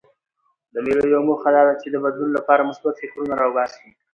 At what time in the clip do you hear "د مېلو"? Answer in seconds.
0.73-1.03